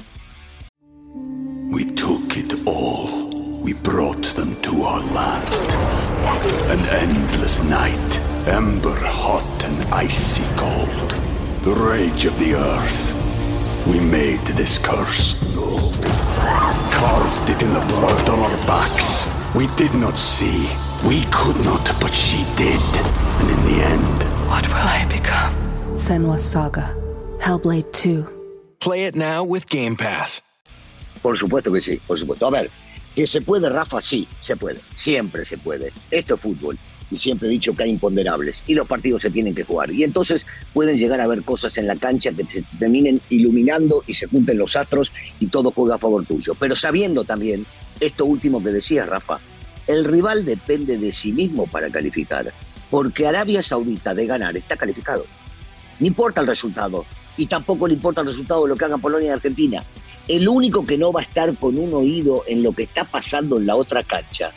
We 1.71 1.85
took 1.85 2.37
it 2.37 2.55
all. 2.67 3.29
We 3.63 3.75
brought 3.75 4.35
them 4.35 4.57
to 4.63 4.85
our 4.85 5.03
land. 5.13 5.45
An 6.71 6.81
endless 6.89 7.63
night, 7.63 8.21
ember 8.47 8.97
hot 8.97 9.65
and 9.65 9.95
icy 9.95 10.43
cold. 10.57 11.15
The 11.65 11.75
rage 11.75 12.25
of 12.25 12.39
the 12.39 12.55
earth. 12.55 13.13
We 13.87 14.01
made 14.01 14.45
this 14.57 14.79
curse. 14.79 15.37
Carved 16.91 17.51
it 17.51 17.63
in 17.63 17.73
the 17.75 17.85
blood 17.87 18.29
on 18.29 18.39
our 18.39 18.67
backs. 18.67 19.27
We 19.55 19.67
did 19.77 19.95
not 19.95 20.17
see. 20.17 20.69
We 21.07 21.25
could 21.31 21.63
not, 21.65 21.95
but 22.01 22.15
she 22.15 22.45
did. 22.57 23.18
Senwa 26.09 26.39
Saga, 26.39 26.97
Hellblade 27.39 27.93
2. 27.93 28.25
Play 28.81 29.05
it 29.05 29.15
now 29.15 29.45
with 29.45 29.69
Game 29.69 29.95
Pass. 29.95 30.41
Por 31.21 31.37
supuesto 31.37 31.71
que 31.71 31.83
sí, 31.83 32.01
por 32.07 32.19
supuesto. 32.19 32.47
A 32.47 32.51
ver, 32.51 32.71
que 33.15 33.27
se 33.27 33.43
puede, 33.43 33.69
Rafa, 33.69 34.01
sí, 34.01 34.27
se 34.41 34.57
puede. 34.57 34.81
Siempre 34.95 35.45
se 35.45 35.59
puede. 35.59 35.93
Esto 36.11 36.37
es 36.37 36.41
fútbol. 36.41 36.79
y 37.11 37.17
siempre 37.19 37.49
he 37.49 37.51
dicho 37.51 37.75
que 37.77 37.83
hay 37.83 37.91
imponderables 37.91 38.65
y 38.67 38.73
los 38.73 38.89
partidos 38.89 39.21
se 39.21 39.31
tienen 39.31 39.55
que 39.55 39.65
jugar. 39.65 39.91
Y 39.91 40.03
entonces 40.03 40.47
pueden 40.73 40.97
llegar 40.97 41.21
a 41.21 41.25
haber 41.25 41.43
cosas 41.43 41.77
en 41.77 41.87
la 41.87 41.97
cancha 41.97 42.33
que 42.33 42.45
se 42.47 42.63
terminen 42.79 43.21
iluminando 43.29 44.03
y 44.07 44.15
se 44.15 44.29
junten 44.29 44.57
los 44.57 44.77
astros 44.77 45.13
y 45.41 45.49
todo 45.49 45.73
juega 45.73 45.97
a 45.97 45.99
favor 45.99 46.25
tuyo. 46.25 46.55
Pero 46.59 46.75
sabiendo 46.75 47.25
también 47.25 47.67
esto 48.01 48.25
último 48.25 48.65
que 48.65 48.71
decía 48.71 49.05
Rafa, 49.05 49.41
el 49.87 50.07
rival 50.07 50.47
depende 50.47 50.97
de 50.97 51.13
sí 51.13 51.33
mismo 51.33 51.67
para 51.67 51.91
calificar, 51.91 52.51
porque 52.91 53.27
Arabia 53.27 53.63
Saudita 53.63 54.15
de 54.15 54.25
ganar 54.25 54.57
está 54.57 54.75
calificado. 54.75 55.27
No 56.01 56.07
importa 56.07 56.41
el 56.41 56.47
resultado, 56.47 57.05
y 57.37 57.47
tampoco 57.47 57.87
le 57.87 57.95
importa 57.95 58.21
el 58.21 58.29
resultado 58.29 58.63
de 58.65 58.69
lo 58.69 58.77
que 58.77 58.85
haga 58.85 58.99
Polonia 58.99 59.29
y 59.29 59.33
Argentina. 59.33 59.83
El 60.27 60.49
único 60.49 60.85
que 60.85 60.99
no 60.99 61.13
va 61.13 61.21
a 61.21 61.25
estar 61.25 61.55
con 61.57 61.79
un 61.79 61.95
oído 61.95 62.45
en 62.47 62.63
lo 62.63 62.73
que 62.73 62.83
está 62.83 63.05
pasando 63.05 63.59
en 63.59 63.67
la 63.67 63.77
otra 63.77 64.03
cancha 64.03 64.51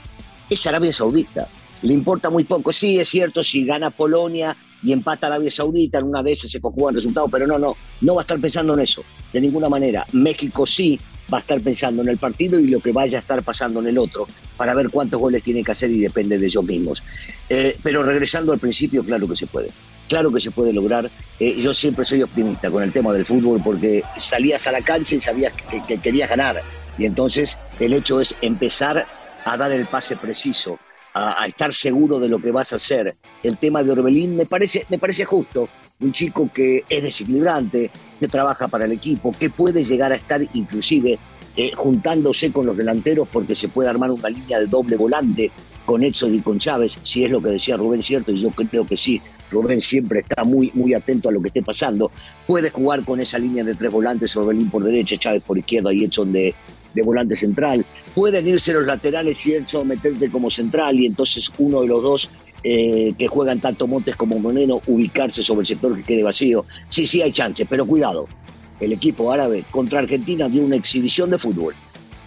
es 0.49 0.67
Arabia 0.67 0.91
Saudita 0.91 1.47
le 1.81 1.93
importa 1.93 2.29
muy 2.29 2.43
poco. 2.43 2.71
Sí, 2.71 2.99
es 2.99 3.09
cierto, 3.09 3.43
si 3.43 3.65
gana 3.65 3.89
Polonia 3.89 4.55
y 4.83 4.91
empata 4.91 5.27
Arabia 5.27 5.51
Saudita, 5.51 5.99
en 5.99 6.05
una 6.05 6.23
de 6.23 6.31
esas 6.31 6.51
se 6.51 6.57
el 6.59 6.95
resultado, 6.95 7.27
pero 7.27 7.47
no, 7.47 7.57
no, 7.57 7.75
no 8.01 8.15
va 8.15 8.21
a 8.21 8.23
estar 8.23 8.39
pensando 8.39 8.73
en 8.73 8.81
eso, 8.81 9.03
de 9.31 9.41
ninguna 9.41 9.69
manera. 9.69 10.05
México 10.13 10.65
sí 10.65 10.99
va 11.31 11.37
a 11.37 11.41
estar 11.41 11.61
pensando 11.61 12.01
en 12.01 12.09
el 12.09 12.17
partido 12.17 12.59
y 12.59 12.67
lo 12.67 12.79
que 12.79 12.91
vaya 12.91 13.17
a 13.17 13.21
estar 13.21 13.41
pasando 13.43 13.79
en 13.79 13.87
el 13.87 13.97
otro, 13.97 14.27
para 14.57 14.73
ver 14.73 14.89
cuántos 14.89 15.19
goles 15.19 15.43
tiene 15.43 15.63
que 15.63 15.71
hacer 15.71 15.91
y 15.91 15.99
depende 15.99 16.37
de 16.37 16.45
ellos 16.45 16.63
mismos. 16.63 17.03
Eh, 17.47 17.77
pero 17.81 18.03
regresando 18.03 18.51
al 18.51 18.59
principio, 18.59 19.03
claro 19.03 19.27
que 19.27 19.35
se 19.35 19.47
puede. 19.47 19.69
Claro 20.11 20.29
que 20.29 20.41
se 20.41 20.51
puede 20.51 20.73
lograr. 20.73 21.09
Eh, 21.39 21.61
yo 21.61 21.73
siempre 21.73 22.03
soy 22.03 22.21
optimista 22.21 22.69
con 22.69 22.83
el 22.83 22.91
tema 22.91 23.13
del 23.13 23.25
fútbol 23.25 23.61
porque 23.63 24.03
salías 24.17 24.67
a 24.67 24.73
la 24.73 24.81
cancha 24.81 25.15
y 25.15 25.21
sabías 25.21 25.53
que, 25.53 25.81
que 25.87 25.99
querías 25.99 26.27
ganar. 26.27 26.61
Y 26.97 27.05
entonces 27.05 27.57
el 27.79 27.93
hecho 27.93 28.19
es 28.19 28.35
empezar 28.41 29.07
a 29.45 29.55
dar 29.55 29.71
el 29.71 29.85
pase 29.85 30.17
preciso 30.17 30.77
a, 31.13 31.45
estar 31.47 31.71
seguro 31.71 32.19
de 32.19 32.27
lo 32.27 32.39
que 32.39 32.51
vas 32.51 32.73
a 32.73 32.75
hacer. 32.75 33.15
El 33.41 33.57
tema 33.57 33.85
de 33.85 33.91
Orbelín 33.93 34.35
me 34.35 34.45
parece, 34.45 34.85
me 34.89 34.99
parece 34.99 35.23
justo. 35.23 35.69
Un 36.01 36.11
chico 36.11 36.51
que 36.53 36.83
es 36.89 37.03
desequilibrante, 37.03 37.89
que 38.19 38.27
trabaja 38.27 38.67
para 38.67 38.83
el 38.83 38.91
equipo, 38.91 39.33
que 39.39 39.49
puede 39.49 39.85
llegar 39.85 40.11
a 40.11 40.15
estar 40.15 40.41
inclusive 40.41 41.19
eh, 41.55 41.71
juntándose 41.73 42.51
con 42.51 42.65
los 42.65 42.75
delanteros 42.75 43.29
porque 43.31 43.55
se 43.55 43.69
puede 43.69 43.89
armar 43.89 44.11
una 44.11 44.27
línea 44.27 44.59
de 44.59 44.67
doble 44.67 44.97
volante 44.97 45.51
con 45.85 46.03
Edson 46.03 46.33
y 46.33 46.39
con 46.39 46.59
Chávez, 46.59 46.99
si 47.01 47.23
es 47.23 47.31
lo 47.31 47.41
que 47.41 47.51
decía 47.51 47.77
Rubén, 47.77 48.01
cierto, 48.01 48.31
y 48.31 48.41
yo 48.41 48.49
creo 48.51 48.85
que 48.85 48.97
sí, 48.97 49.21
Rubén 49.51 49.81
siempre 49.81 50.21
está 50.21 50.43
muy, 50.43 50.71
muy 50.73 50.93
atento 50.93 51.29
a 51.29 51.31
lo 51.31 51.41
que 51.41 51.49
esté 51.49 51.61
pasando. 51.61 52.11
Puede 52.47 52.69
jugar 52.69 53.03
con 53.03 53.19
esa 53.19 53.37
línea 53.37 53.63
de 53.63 53.75
tres 53.75 53.91
volantes, 53.91 54.35
Orbelín 54.37 54.69
por 54.69 54.83
derecha, 54.83 55.17
Chávez 55.17 55.43
por 55.43 55.57
izquierda 55.57 55.93
y 55.93 56.05
Edson 56.05 56.31
de, 56.31 56.55
de 56.93 57.01
volante 57.01 57.35
central. 57.35 57.85
Pueden 58.15 58.47
irse 58.47 58.73
los 58.73 58.85
laterales 58.85 59.45
y 59.45 59.55
hecho 59.55 59.83
meterte 59.83 60.29
como 60.29 60.49
central 60.49 60.99
y 60.99 61.05
entonces 61.05 61.51
uno 61.57 61.81
de 61.81 61.87
los 61.87 62.01
dos 62.01 62.29
eh, 62.63 63.13
que 63.17 63.27
juegan 63.27 63.59
tanto 63.59 63.87
Montes 63.87 64.15
como 64.15 64.39
Moreno 64.39 64.81
ubicarse 64.87 65.43
sobre 65.43 65.61
el 65.61 65.67
sector 65.67 65.95
que 65.95 66.03
quede 66.03 66.23
vacío. 66.23 66.65
Sí, 66.87 67.07
sí 67.07 67.21
hay 67.21 67.31
chance, 67.31 67.65
pero 67.65 67.85
cuidado. 67.85 68.27
El 68.79 68.93
equipo 68.93 69.31
árabe 69.31 69.63
contra 69.69 69.99
Argentina 69.99 70.47
dio 70.47 70.63
una 70.63 70.75
exhibición 70.75 71.29
de 71.29 71.37
fútbol. 71.37 71.75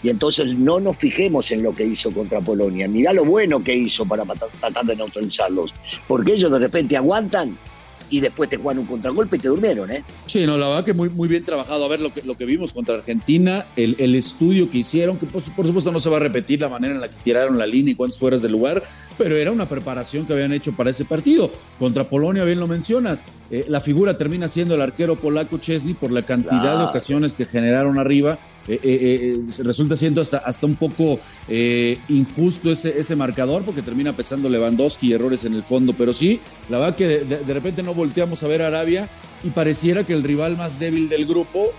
Y 0.04 0.11
entonces 0.11 0.46
no 0.58 0.80
nos 0.80 0.99
fijemos 0.99 1.50
en 1.50 1.62
lo 1.62 1.75
que 1.75 1.87
hizo 1.87 2.11
contra 2.11 2.38
Polonia. 2.42 2.87
Mirá 2.87 3.14
lo 3.14 3.25
bueno 3.25 3.64
que 3.64 3.75
hizo 3.75 4.04
para 4.04 4.23
tratar 4.25 4.84
de 4.84 4.96
neutralizarlos. 4.96 5.73
Porque 6.06 6.34
ellos 6.34 6.52
de 6.52 6.58
repente 6.58 6.94
aguantan 6.94 7.56
y 8.11 8.20
después 8.20 8.50
te 8.50 8.58
juegan 8.58 8.80
un 8.80 8.87
contragolpe 8.87 9.37
y 9.37 9.38
te 9.38 9.49
durmieron, 9.49 9.90
¿eh? 9.90 10.04
Sí, 10.26 10.44
no, 10.44 10.58
la 10.58 10.68
verdad 10.68 10.84
que 10.84 10.92
muy, 10.92 11.08
muy 11.08 11.26
bien 11.26 11.42
trabajado. 11.42 11.87
A 11.87 11.88
ver 11.88 12.00
lo 12.00 12.12
que, 12.12 12.23
lo 12.23 12.37
que 12.37 12.44
vimos 12.44 12.75
contra 12.75 12.96
Argentina, 12.96 13.64
el, 13.76 13.96
el 13.99 14.14
estudio 14.14 14.68
que 14.68 14.78
hicieron, 14.78 15.16
que 15.16 15.25
por, 15.25 15.40
supuesto 15.40 15.90
no 15.90 15.99
se 15.99 16.11
va 16.11 16.18
a 16.18 16.20
repetir 16.20 16.61
la 16.61 16.68
manera 16.68 16.94
en 16.94 17.00
la 17.00 17.08
que 17.08 17.16
tiraron 17.23 17.56
la 17.56 17.66
línea 17.66 17.92
y 17.92 17.94
cuántos 17.94 18.18
fueras 18.18 18.42
del 18.42 18.52
lugar, 18.52 18.82
pero 19.16 19.37
era 19.37 19.52
una 19.52 19.68
preparación 19.68 20.26
que 20.26 20.33
habían 20.33 20.52
hecho 20.52 20.73
para 20.73 20.90
ese 20.90 21.04
partido. 21.04 21.50
Contra 21.78 22.09
Polonia, 22.09 22.44
bien 22.44 22.61
lo 22.61 22.68
mencionas, 22.68 23.25
eh, 23.50 23.64
la 23.68 23.80
figura 23.80 24.16
termina 24.16 24.49
siendo 24.49 24.75
el 24.75 24.83
arquero 24.83 25.16
polaco 25.16 25.59
Chesney 25.59 25.94
por 25.94 26.11
la 26.11 26.23
cantidad 26.23 26.61
claro. 26.61 26.78
de 26.78 26.85
ocasiones 26.85 27.33
que 27.33 27.44
generaron 27.44 27.99
arriba. 27.99 28.38
Eh, 28.66 28.78
eh, 28.83 29.40
resulta 29.62 29.94
siendo 29.94 30.21
hasta, 30.21 30.38
hasta 30.38 30.66
un 30.66 30.76
poco 30.76 31.21
injusto 32.09 32.71
ese, 32.71 32.99
ese 32.99 33.14
marcador 33.14 33.64
porque 33.64 33.83
termina 33.83 34.16
pesando 34.16 34.49
Lewandowski 34.49 35.09
y 35.09 35.12
errores 35.12 35.44
en 35.44 35.54
el 35.54 35.64
fondo, 35.64 35.92
pero 35.92 36.12
sí, 36.12 36.40
la 36.71 36.78
verdad 36.78 36.97
que 36.97 37.06
de, 37.06 37.25
de, 37.25 37.37
de 37.38 37.54
repente 37.54 37.83
no 37.83 37.94
volteamos 37.94 38.42
a 38.42 38.49
ver 38.49 38.62
a 38.62 38.68
Arabia 38.68 39.11
y 39.42 39.50
pareciera 39.50 40.04
que 40.04 40.14
el 40.14 40.23
rival 40.23 40.56
más 40.56 40.78
débil 40.78 41.09
del 41.09 41.26
grupo, 41.26 41.73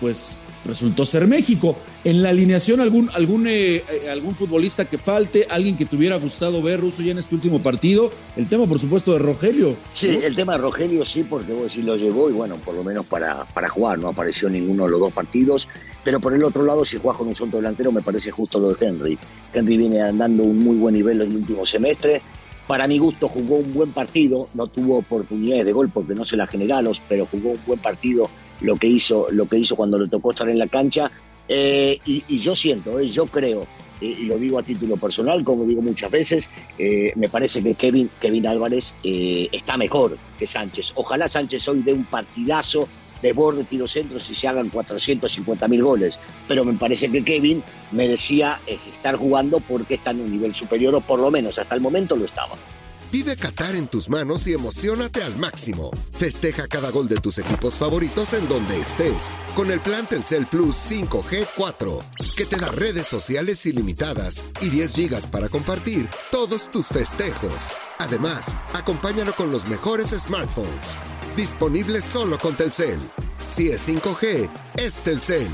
pues 0.00 0.38
resultó 0.64 1.04
ser 1.04 1.26
México. 1.26 1.76
En 2.04 2.22
la 2.22 2.30
alineación, 2.30 2.80
algún, 2.80 3.10
algún, 3.14 3.46
eh, 3.48 3.82
algún 4.10 4.34
futbolista 4.34 4.84
que 4.84 4.98
falte, 4.98 5.46
alguien 5.48 5.76
que 5.76 5.84
te 5.84 5.96
hubiera 5.96 6.16
gustado 6.16 6.62
ver, 6.62 6.80
Ruso, 6.80 7.02
ya 7.02 7.12
en 7.12 7.18
este 7.18 7.34
último 7.34 7.62
partido. 7.62 8.10
El 8.36 8.48
tema, 8.48 8.66
por 8.66 8.78
supuesto, 8.78 9.12
de 9.12 9.18
Rogelio. 9.18 9.76
Sí, 9.92 10.18
¿no? 10.18 10.26
el 10.26 10.36
tema 10.36 10.52
de 10.54 10.58
Rogelio 10.58 11.04
sí, 11.04 11.24
porque 11.24 11.52
vos 11.52 11.64
decís 11.64 11.84
lo 11.84 11.96
llevó 11.96 12.30
y 12.30 12.32
bueno, 12.32 12.56
por 12.56 12.74
lo 12.74 12.84
menos 12.84 13.06
para, 13.06 13.44
para 13.44 13.68
jugar, 13.68 13.98
no 13.98 14.08
apareció 14.08 14.48
en 14.48 14.54
ninguno 14.54 14.84
de 14.84 14.90
los 14.90 15.00
dos 15.00 15.12
partidos. 15.12 15.68
Pero 16.04 16.20
por 16.20 16.34
el 16.34 16.42
otro 16.42 16.64
lado, 16.64 16.84
si 16.84 16.98
juegas 16.98 17.18
con 17.18 17.28
un 17.28 17.36
solto 17.36 17.58
delantero, 17.58 17.92
me 17.92 18.02
parece 18.02 18.30
justo 18.30 18.58
lo 18.58 18.72
de 18.72 18.86
Henry. 18.86 19.18
Henry 19.52 19.76
viene 19.76 20.00
andando 20.00 20.44
un 20.44 20.58
muy 20.58 20.76
buen 20.76 20.94
nivel 20.94 21.20
en 21.20 21.30
el 21.30 21.36
último 21.36 21.64
semestre. 21.64 22.22
Para 22.66 22.86
mi 22.86 22.98
gusto 22.98 23.28
jugó 23.28 23.56
un 23.56 23.72
buen 23.74 23.92
partido, 23.92 24.48
no 24.54 24.66
tuvo 24.66 24.98
oportunidades 24.98 25.64
de 25.64 25.72
gol 25.72 25.90
porque 25.92 26.14
no 26.14 26.24
se 26.24 26.36
las 26.36 26.48
generaron, 26.48 26.92
pero 27.08 27.26
jugó 27.26 27.50
un 27.50 27.60
buen 27.66 27.78
partido 27.78 28.30
lo 28.62 28.76
que 28.76 28.86
hizo, 28.86 29.28
lo 29.30 29.46
que 29.46 29.58
hizo 29.58 29.76
cuando 29.76 29.98
le 29.98 30.08
tocó 30.08 30.30
estar 30.30 30.48
en 30.48 30.58
la 30.58 30.66
cancha. 30.66 31.10
Eh, 31.48 31.98
y, 32.06 32.38
yo 32.38 32.56
siento, 32.56 32.98
eh, 32.98 33.10
yo 33.10 33.26
creo, 33.26 33.66
eh, 34.00 34.16
y 34.20 34.24
lo 34.24 34.38
digo 34.38 34.58
a 34.58 34.62
título 34.62 34.96
personal, 34.96 35.44
como 35.44 35.64
digo 35.64 35.82
muchas 35.82 36.10
veces, 36.10 36.48
eh, 36.78 37.12
me 37.16 37.28
parece 37.28 37.62
que 37.62 37.74
Kevin, 37.74 38.08
Kevin 38.20 38.46
Álvarez 38.46 38.94
está 39.02 39.76
mejor 39.76 40.16
que 40.38 40.46
Sánchez. 40.46 40.92
Ojalá 40.94 41.28
Sánchez 41.28 41.68
hoy 41.68 41.82
dé 41.82 41.92
un 41.92 42.04
partidazo 42.04 42.88
de 43.20 43.32
borde, 43.32 43.64
tiro 43.64 43.86
centros 43.86 44.28
y 44.30 44.34
se 44.34 44.48
hagan 44.48 44.68
450 44.68 45.68
mil 45.68 45.82
goles. 45.82 46.18
Pero 46.48 46.64
me 46.64 46.72
parece 46.74 47.10
que 47.10 47.22
Kevin 47.22 47.62
merecía 47.90 48.60
estar 48.66 49.16
jugando 49.16 49.60
porque 49.60 49.94
está 49.94 50.10
en 50.10 50.22
un 50.22 50.30
nivel 50.30 50.54
superior, 50.54 50.94
o 50.94 51.00
por 51.00 51.20
lo 51.20 51.30
menos 51.30 51.58
hasta 51.58 51.74
el 51.74 51.80
momento 51.80 52.16
lo 52.16 52.24
estaba. 52.24 52.56
Vive 53.12 53.36
Qatar 53.36 53.76
en 53.76 53.88
tus 53.88 54.08
manos 54.08 54.46
y 54.46 54.54
emocionate 54.54 55.22
al 55.22 55.36
máximo. 55.36 55.90
Festeja 56.12 56.66
cada 56.66 56.90
gol 56.90 57.08
de 57.08 57.16
tus 57.16 57.36
equipos 57.36 57.76
favoritos 57.76 58.32
en 58.32 58.48
donde 58.48 58.80
estés 58.80 59.30
con 59.54 59.70
el 59.70 59.80
plan 59.80 60.06
Telcel 60.06 60.46
Plus 60.46 60.74
5G 60.90 61.46
4, 61.54 62.00
que 62.38 62.46
te 62.46 62.56
da 62.56 62.70
redes 62.70 63.06
sociales 63.06 63.66
ilimitadas 63.66 64.46
y 64.62 64.70
10 64.70 64.94
gigas 64.94 65.26
para 65.26 65.50
compartir 65.50 66.08
todos 66.30 66.70
tus 66.70 66.86
festejos. 66.86 67.76
Además, 67.98 68.56
acompáñalo 68.72 69.34
con 69.34 69.52
los 69.52 69.68
mejores 69.68 70.08
smartphones. 70.08 70.96
Disponible 71.36 72.00
solo 72.00 72.38
con 72.38 72.56
Telcel. 72.56 72.98
Si 73.46 73.68
es 73.68 73.86
5G, 73.86 74.48
es 74.78 75.00
Telcel. 75.00 75.48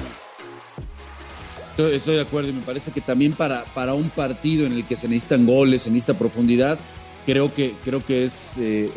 Estoy 1.77 2.17
de 2.17 2.23
acuerdo 2.23 2.50
y 2.50 2.53
me 2.53 2.62
parece 2.62 2.93
que 2.93 3.00
también 3.00 3.33
para, 3.33 3.65
para 3.75 3.95
un 3.95 4.11
partido 4.11 4.65
en 4.65 4.75
el 4.75 4.87
que 4.87 4.97
se 4.97 5.09
necesitan 5.09 5.47
goles, 5.47 5.83
se 5.83 5.91
necesita 5.91 6.19
profundidad, 6.19 6.79
creo 7.28 7.52
que, 7.52 7.75
creo 7.85 8.02
que 8.02 8.25
es, 8.25 8.56
eh, 8.56 8.88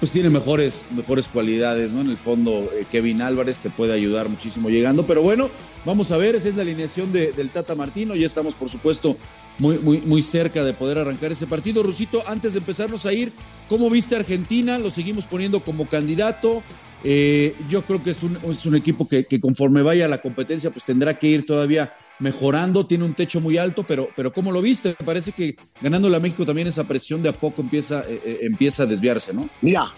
pues 0.00 0.10
tiene 0.10 0.30
mejores, 0.30 0.86
mejores 0.96 1.28
cualidades, 1.28 1.92
¿no? 1.92 2.00
En 2.00 2.08
el 2.08 2.16
fondo, 2.16 2.70
eh, 2.72 2.86
Kevin 2.90 3.20
Álvarez 3.20 3.58
te 3.58 3.68
puede 3.68 3.92
ayudar 3.92 4.30
muchísimo 4.30 4.70
llegando, 4.70 5.06
pero 5.06 5.20
bueno, 5.20 5.50
vamos 5.84 6.10
a 6.10 6.16
ver, 6.16 6.34
esa 6.36 6.48
es 6.48 6.56
la 6.56 6.62
alineación 6.62 7.12
de, 7.12 7.32
del 7.32 7.50
Tata 7.50 7.74
Martino, 7.74 8.16
ya 8.16 8.24
estamos, 8.24 8.54
por 8.54 8.70
supuesto, 8.70 9.18
muy, 9.58 9.78
muy, 9.80 10.00
muy 10.00 10.22
cerca 10.22 10.64
de 10.64 10.72
poder 10.72 10.96
arrancar 10.96 11.32
ese 11.32 11.46
partido. 11.46 11.82
Rusito, 11.82 12.22
antes 12.26 12.54
de 12.54 12.60
empezarnos 12.60 13.04
a 13.04 13.12
ir, 13.12 13.30
¿cómo 13.68 13.90
viste 13.90 14.16
Argentina? 14.16 14.78
Lo 14.78 14.88
seguimos 14.88 15.26
poniendo 15.26 15.60
como 15.60 15.86
candidato. 15.86 16.62
Eh, 17.04 17.54
yo 17.68 17.82
creo 17.82 18.02
que 18.02 18.12
es 18.12 18.22
un, 18.22 18.38
es 18.48 18.64
un 18.64 18.74
equipo 18.74 19.06
que, 19.06 19.26
que, 19.26 19.38
conforme 19.38 19.82
vaya 19.82 20.06
a 20.06 20.08
la 20.08 20.22
competencia, 20.22 20.70
pues 20.70 20.86
tendrá 20.86 21.18
que 21.18 21.28
ir 21.28 21.44
todavía 21.44 21.92
mejorando, 22.18 22.86
tiene 22.86 23.04
un 23.04 23.14
techo 23.14 23.40
muy 23.40 23.58
alto, 23.58 23.84
pero, 23.86 24.08
pero 24.16 24.32
¿cómo 24.32 24.52
lo 24.52 24.62
viste? 24.62 24.96
Me 24.98 25.06
parece 25.06 25.32
que 25.32 25.56
ganándole 25.80 26.16
a 26.16 26.20
México 26.20 26.44
también 26.44 26.68
esa 26.68 26.84
presión 26.84 27.22
de 27.22 27.28
a 27.28 27.32
poco 27.32 27.62
empieza, 27.62 28.00
eh, 28.08 28.20
eh, 28.24 28.38
empieza 28.42 28.84
a 28.84 28.86
desviarse, 28.86 29.34
¿no? 29.34 29.48
Mira, 29.60 29.92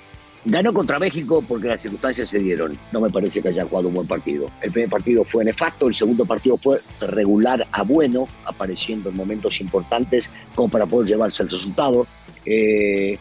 ganó 0.45 0.73
contra 0.73 0.99
México 0.99 1.45
porque 1.47 1.69
las 1.69 1.83
circunstancias 1.83 2.29
se 2.29 2.39
dieron. 2.39 2.79
No 2.93 3.01
me 3.01 3.11
parece 3.11 3.43
que 3.43 3.49
haya 3.49 3.65
jugado 3.65 3.89
un 3.89 3.95
buen 3.95 4.07
partido. 4.07 4.47
El 4.61 4.73
primer 4.73 4.91
partido 4.91 5.25
fue 5.25 5.45
nefasto, 5.45 5.89
el 5.89 5.95
segundo 5.95 6.25
partido 6.25 6.57
fue 6.57 6.81
regular 7.01 7.67
a 7.71 7.83
bueno, 7.83 8.29
apareciendo 8.45 9.11
en 9.11 9.17
momentos 9.17 9.61
importantes 9.61 10.31
como 10.55 10.69
para 10.69 10.87
poder 10.87 11.09
llevarse 11.09 11.43
el 11.43 11.51
resultado. 11.51 12.07
Eh, 12.45 13.19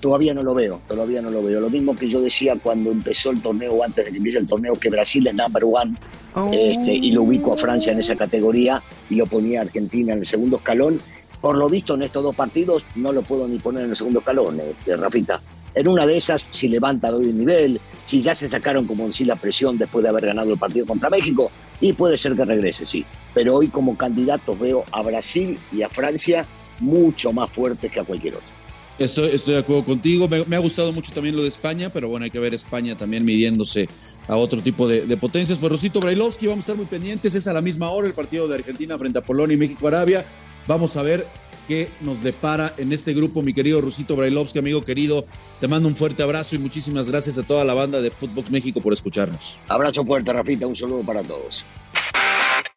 todavía 0.00 0.34
no 0.34 0.42
lo 0.42 0.54
veo, 0.54 0.80
todavía 0.88 1.22
no 1.22 1.30
lo 1.30 1.42
veo. 1.42 1.60
Lo 1.60 1.70
mismo 1.70 1.94
que 1.94 2.08
yo 2.08 2.20
decía 2.20 2.56
cuando 2.60 2.90
empezó 2.90 3.30
el 3.30 3.40
torneo, 3.40 3.82
antes 3.84 4.04
de 4.04 4.10
que 4.10 4.16
empiece 4.16 4.38
el 4.38 4.48
torneo, 4.48 4.74
que 4.74 4.90
Brasil 4.90 5.26
es 5.26 5.34
number 5.34 5.64
one, 5.64 5.94
oh. 6.34 6.50
este, 6.52 6.92
y 6.92 7.12
lo 7.12 7.22
ubico 7.22 7.52
a 7.52 7.56
Francia 7.56 7.92
en 7.92 8.00
esa 8.00 8.16
categoría 8.16 8.82
y 9.08 9.16
lo 9.16 9.26
ponía 9.26 9.60
a 9.60 9.62
Argentina 9.62 10.12
en 10.12 10.20
el 10.20 10.26
segundo 10.26 10.56
escalón. 10.56 10.98
Por 11.40 11.56
lo 11.56 11.68
visto 11.68 11.94
en 11.94 12.02
estos 12.02 12.22
dos 12.22 12.34
partidos 12.34 12.84
no 12.96 13.12
lo 13.12 13.22
puedo 13.22 13.46
ni 13.46 13.58
poner 13.58 13.84
en 13.84 13.90
el 13.90 13.96
segundo 13.96 14.18
escalón, 14.18 14.60
este, 14.60 14.96
Rafita. 14.96 15.40
En 15.74 15.86
una 15.86 16.04
de 16.04 16.16
esas, 16.16 16.48
si 16.50 16.68
levanta 16.68 17.10
doy 17.10 17.26
el 17.26 17.38
nivel, 17.38 17.80
si 18.04 18.20
ya 18.20 18.34
se 18.34 18.48
sacaron, 18.48 18.86
como 18.86 19.06
decir, 19.06 19.28
la 19.28 19.36
presión 19.36 19.78
después 19.78 20.02
de 20.02 20.08
haber 20.08 20.26
ganado 20.26 20.52
el 20.52 20.58
partido 20.58 20.84
contra 20.84 21.08
México, 21.08 21.50
y 21.80 21.92
puede 21.92 22.18
ser 22.18 22.34
que 22.34 22.44
regrese, 22.44 22.84
sí. 22.84 23.04
Pero 23.32 23.54
hoy 23.56 23.68
como 23.68 23.96
candidatos 23.96 24.58
veo 24.58 24.84
a 24.90 25.02
Brasil 25.02 25.58
y 25.72 25.82
a 25.82 25.88
Francia 25.88 26.44
mucho 26.80 27.32
más 27.32 27.50
fuertes 27.50 27.90
que 27.92 28.00
a 28.00 28.04
cualquier 28.04 28.34
otro. 28.34 28.59
Estoy, 29.00 29.30
estoy 29.30 29.54
de 29.54 29.60
acuerdo 29.60 29.82
contigo. 29.82 30.28
Me, 30.28 30.56
ha 30.56 30.58
gustado 30.58 30.92
mucho 30.92 31.10
también 31.10 31.34
lo 31.34 31.40
de 31.40 31.48
España, 31.48 31.88
pero 31.88 32.08
bueno, 32.08 32.24
hay 32.24 32.30
que 32.30 32.38
ver 32.38 32.52
España 32.52 32.98
también 32.98 33.24
midiéndose 33.24 33.88
a 34.28 34.36
otro 34.36 34.60
tipo 34.60 34.86
de, 34.86 35.16
potencias. 35.16 35.58
Pues 35.58 35.72
Rosito 35.72 36.00
Brailovsky, 36.00 36.46
vamos 36.46 36.64
a 36.64 36.72
estar 36.72 36.76
muy 36.76 36.84
pendientes. 36.84 37.34
Es 37.34 37.48
a 37.48 37.54
la 37.54 37.62
misma 37.62 37.88
hora 37.88 38.06
el 38.06 38.12
partido 38.12 38.46
de 38.46 38.56
Argentina 38.56 38.98
frente 38.98 39.18
a 39.18 39.22
Polonia 39.22 39.54
y 39.54 39.56
México-Arabia. 39.56 40.26
Vamos 40.66 40.98
a 40.98 41.02
ver 41.02 41.26
qué 41.66 41.88
nos 42.02 42.22
depara 42.22 42.74
en 42.76 42.92
este 42.92 43.14
grupo, 43.14 43.40
mi 43.40 43.54
querido 43.54 43.80
Rosito 43.80 44.16
Brailovsky, 44.16 44.58
amigo 44.58 44.82
querido. 44.82 45.24
Te 45.60 45.66
mando 45.66 45.88
un 45.88 45.96
fuerte 45.96 46.22
abrazo 46.22 46.56
y 46.56 46.58
muchísimas 46.58 47.08
gracias 47.08 47.38
a 47.38 47.42
toda 47.42 47.64
la 47.64 47.72
banda 47.72 48.02
de 48.02 48.10
Footbox 48.10 48.50
México 48.50 48.82
por 48.82 48.92
escucharnos. 48.92 49.60
Abrazo 49.68 50.04
fuerte, 50.04 50.30
Rafita. 50.30 50.66
Un 50.66 50.76
saludo 50.76 51.00
para 51.00 51.22
todos. 51.22 51.64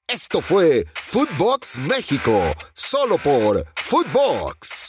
Esto 0.08 0.42
fue 0.42 0.86
Footbox 1.06 1.80
México, 1.80 2.40
solo 2.74 3.18
por 3.22 3.66
Footbox. 3.84 4.88